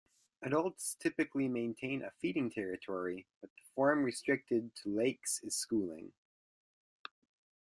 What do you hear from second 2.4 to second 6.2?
territory, but the form restricted to lakes is schooling.